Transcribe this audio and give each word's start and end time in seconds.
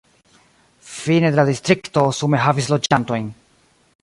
Fine 0.93 1.31
de 1.35 1.39
la 1.41 1.45
distrikto 1.51 2.07
sume 2.21 2.43
havis 2.47 2.71
loĝantojn. 2.77 3.33